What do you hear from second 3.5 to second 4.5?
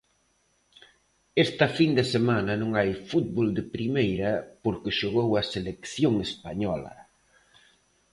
de Primeira